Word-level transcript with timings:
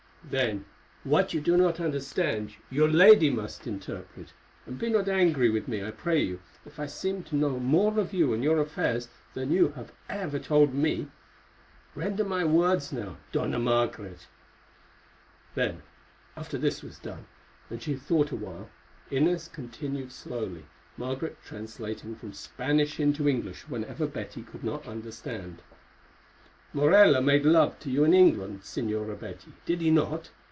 "Then 0.23 0.65
what 1.03 1.33
you 1.33 1.41
do 1.41 1.57
not 1.57 1.79
understand 1.81 2.51
your 2.69 2.87
lady 2.87 3.29
must 3.29 3.67
interpret, 3.67 4.31
and 4.65 4.77
be 4.79 4.87
not 4.89 5.09
angry 5.09 5.49
with 5.49 5.67
me, 5.67 5.83
I 5.83 5.91
pray 5.91 6.21
you, 6.21 6.39
if 6.65 6.79
I 6.79 6.85
seem 6.85 7.23
to 7.23 7.35
know 7.35 7.59
more 7.59 7.97
of 7.99 8.13
you 8.13 8.31
and 8.31 8.41
your 8.41 8.59
affairs 8.61 9.09
than 9.33 9.51
you 9.51 9.69
have 9.69 9.91
ever 10.07 10.39
told 10.39 10.73
me. 10.73 11.09
Render 11.95 12.23
my 12.23 12.45
words 12.45 12.93
now, 12.93 13.17
Dona 13.33 13.59
Margaret." 13.59 14.27
Then, 15.55 15.81
after 16.37 16.57
this 16.57 16.81
was 16.81 16.99
done, 16.99 17.25
and 17.69 17.81
she 17.81 17.93
had 17.93 18.01
thought 18.01 18.31
awhile, 18.31 18.69
Inez 19.09 19.49
continued 19.51 20.13
slowly, 20.13 20.65
Margaret 20.95 21.37
translating 21.43 22.15
from 22.15 22.31
Spanish 22.31 23.01
into 23.01 23.27
English 23.27 23.67
whenever 23.67 24.07
Betty 24.07 24.43
could 24.43 24.63
not 24.63 24.87
understand: 24.87 25.61
"Morella 26.73 27.21
made 27.21 27.43
love 27.43 27.77
to 27.79 27.89
you 27.91 28.05
in 28.05 28.13
England, 28.13 28.61
Señora 28.61 29.19
Betty—did 29.19 29.81
he 29.81 29.91
not? 29.91 30.29